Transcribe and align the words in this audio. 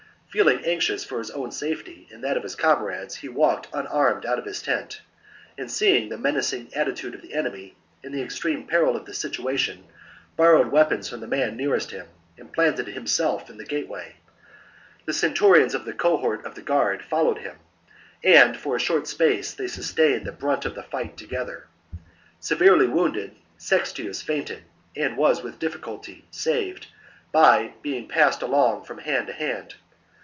Feeling 0.33 0.63
anxious 0.63 1.03
for 1.03 1.19
his 1.19 1.29
own 1.31 1.51
safety 1.51 2.07
and 2.09 2.23
that 2.23 2.37
of 2.37 2.43
his 2.43 2.55
comrades, 2.55 3.17
he 3.17 3.27
walked 3.27 3.67
unarmed 3.73 4.25
out 4.25 4.39
of 4.39 4.45
his 4.45 4.61
tent, 4.61 5.01
200 5.01 5.01
ILL 5.01 5.01
OMENED 5.01 5.11
ADUATUCA 5.11 5.27
book 5.27 5.61
53 5.61 5.61
B.C. 5.61 5.61
and, 5.61 5.71
seeing 5.71 6.09
the 6.09 6.17
menacing 6.17 6.73
attitude 6.73 7.15
of 7.15 7.21
the 7.21 7.33
enemy 7.33 7.75
and 8.01 8.13
the 8.15 8.21
extreme 8.21 8.65
peril 8.65 8.95
of 8.95 9.03
the 9.05 9.13
situation, 9.13 9.83
borrowed 10.37 10.67
weapons 10.71 11.09
from 11.09 11.19
the 11.19 11.27
men 11.27 11.57
nearest 11.57 11.91
him 11.91 12.07
and 12.37 12.53
planted 12.53 12.87
himself 12.87 13.49
in 13.49 13.57
the 13.57 13.65
gateway. 13.65 14.15
The 15.03 15.11
centurions 15.11 15.75
of 15.75 15.83
the 15.83 15.91
cohort 15.91 16.45
on 16.45 16.53
guard 16.63 17.03
followed 17.03 17.39
him, 17.39 17.57
and 18.23 18.55
for 18.55 18.77
a 18.77 18.79
short 18.79 19.07
space 19.07 19.53
they 19.53 19.67
sustained 19.67 20.25
the 20.25 20.31
brunt 20.31 20.63
of 20.63 20.75
the 20.75 20.83
fight 20.83 21.17
together. 21.17 21.67
Severely 22.39 22.87
wounded, 22.87 23.35
Sextius 23.57 24.21
fainted 24.21 24.63
and 24.95 25.17
was 25.17 25.43
with 25.43 25.59
difficulty 25.59 26.23
saved 26.31 26.87
by 27.33 27.73
being 27.81 28.07
passed 28.07 28.41
along 28.41 28.85
from 28.85 28.99
hand 28.99 29.27
to 29.27 29.33
hand. 29.33 29.75